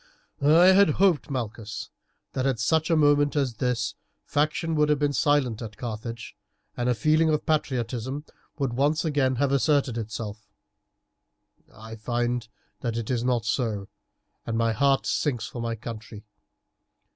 [0.41, 1.91] "I had hoped, Malchus,
[2.33, 3.93] that at such a moment as this
[4.25, 6.35] faction would have been silent at Carthage,
[6.75, 8.25] and a feeling of patriotism
[8.57, 10.49] would once again have asserted itself.
[11.71, 12.47] I find
[12.79, 13.89] that it is not so,
[14.43, 16.25] and my heart sinks for my country.